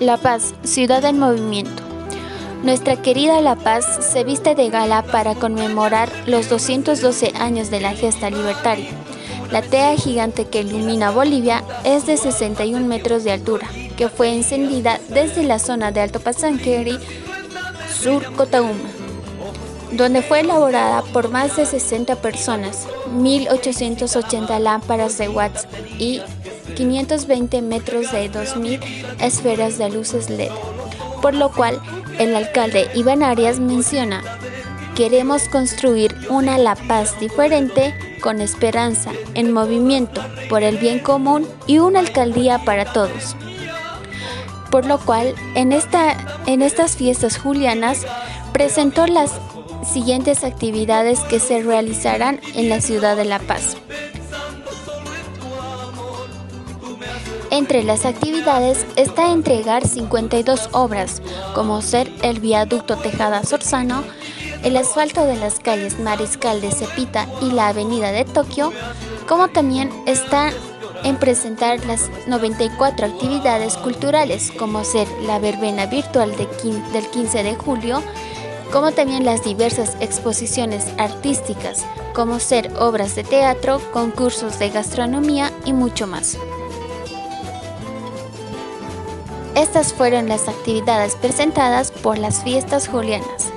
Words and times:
La 0.00 0.16
Paz, 0.16 0.54
ciudad 0.62 1.04
en 1.04 1.18
movimiento. 1.18 1.82
Nuestra 2.62 3.02
querida 3.02 3.40
La 3.40 3.56
Paz 3.56 3.84
se 4.00 4.22
viste 4.22 4.54
de 4.54 4.70
gala 4.70 5.02
para 5.02 5.34
conmemorar 5.34 6.08
los 6.26 6.48
212 6.48 7.32
años 7.40 7.68
de 7.70 7.80
la 7.80 7.94
gesta 7.94 8.30
libertaria. 8.30 8.90
La 9.50 9.60
tea 9.60 9.96
gigante 9.96 10.44
que 10.44 10.60
ilumina 10.60 11.10
Bolivia 11.10 11.64
es 11.82 12.06
de 12.06 12.16
61 12.16 12.86
metros 12.86 13.24
de 13.24 13.32
altura, 13.32 13.66
que 13.96 14.08
fue 14.08 14.32
encendida 14.32 15.00
desde 15.08 15.42
la 15.42 15.58
zona 15.58 15.90
de 15.90 16.00
Alto 16.00 16.20
Pasanqueri, 16.20 16.96
sur 18.00 18.32
Cotauma, 18.34 18.78
donde 19.90 20.22
fue 20.22 20.40
elaborada 20.40 21.02
por 21.12 21.28
más 21.28 21.56
de 21.56 21.66
60 21.66 22.14
personas, 22.16 22.86
1.880 23.16 24.60
lámparas 24.60 25.18
de 25.18 25.28
watts 25.28 25.66
y 25.98 26.20
520 26.78 27.60
metros 27.60 28.12
de 28.12 28.30
2.000 28.30 28.80
esferas 29.20 29.78
de 29.78 29.90
luces 29.90 30.30
LED, 30.30 30.52
por 31.20 31.34
lo 31.34 31.50
cual 31.50 31.80
el 32.20 32.36
alcalde 32.36 32.88
Iván 32.94 33.24
Arias 33.24 33.58
menciona, 33.58 34.22
queremos 34.94 35.48
construir 35.48 36.14
una 36.30 36.56
La 36.56 36.76
Paz 36.76 37.18
diferente, 37.18 37.92
con 38.20 38.40
esperanza, 38.40 39.10
en 39.34 39.52
movimiento, 39.52 40.22
por 40.48 40.62
el 40.62 40.78
bien 40.78 41.00
común 41.00 41.48
y 41.66 41.80
una 41.80 41.98
alcaldía 41.98 42.60
para 42.64 42.92
todos. 42.92 43.34
Por 44.70 44.86
lo 44.86 45.00
cual, 45.00 45.34
en, 45.56 45.72
esta, 45.72 46.16
en 46.46 46.62
estas 46.62 46.94
fiestas 46.94 47.38
julianas, 47.38 48.06
presentó 48.52 49.08
las 49.08 49.32
siguientes 49.82 50.44
actividades 50.44 51.18
que 51.22 51.40
se 51.40 51.60
realizarán 51.60 52.40
en 52.54 52.68
la 52.68 52.80
ciudad 52.80 53.16
de 53.16 53.24
La 53.24 53.40
Paz. 53.40 53.76
Entre 57.50 57.82
las 57.82 58.04
actividades 58.04 58.86
está 58.96 59.32
entregar 59.32 59.86
52 59.86 60.68
obras, 60.72 61.22
como 61.54 61.80
ser 61.80 62.12
el 62.22 62.40
viaducto 62.40 62.96
Tejada 62.96 63.42
Sorzano, 63.42 64.04
el 64.62 64.76
asfalto 64.76 65.24
de 65.24 65.36
las 65.36 65.58
calles 65.58 65.98
Mariscal 65.98 66.60
de 66.60 66.70
Cepita 66.70 67.26
y 67.40 67.50
la 67.52 67.68
avenida 67.68 68.12
de 68.12 68.26
Tokio, 68.26 68.72
como 69.26 69.48
también 69.48 69.90
está 70.06 70.50
en 71.04 71.16
presentar 71.16 71.84
las 71.86 72.10
94 72.26 73.06
actividades 73.06 73.78
culturales, 73.78 74.52
como 74.58 74.84
ser 74.84 75.08
la 75.22 75.38
verbena 75.38 75.86
virtual 75.86 76.34
del 76.36 77.06
15 77.08 77.42
de 77.42 77.54
julio, 77.54 78.02
como 78.72 78.92
también 78.92 79.24
las 79.24 79.42
diversas 79.42 79.96
exposiciones 80.00 80.86
artísticas, 80.98 81.86
como 82.14 82.40
ser 82.40 82.70
obras 82.78 83.14
de 83.14 83.24
teatro, 83.24 83.80
concursos 83.92 84.58
de 84.58 84.68
gastronomía 84.68 85.50
y 85.64 85.72
mucho 85.72 86.06
más. 86.06 86.36
Estas 89.58 89.92
fueron 89.92 90.28
las 90.28 90.46
actividades 90.46 91.16
presentadas 91.16 91.90
por 91.90 92.16
las 92.16 92.44
fiestas 92.44 92.86
julianas, 92.86 93.52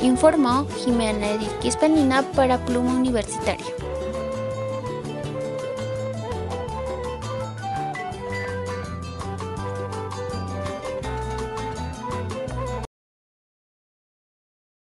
informó 0.00 0.68
Jimena 0.84 1.32
Edith 1.32 1.58
Quispenina 1.58 2.22
para 2.36 2.64
Pluma 2.64 2.92
Universitaria. 2.92 3.66